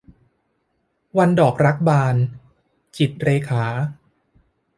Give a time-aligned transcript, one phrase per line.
[1.17, 2.15] วันดอกรักบาน-
[2.97, 3.65] จิตรเรขา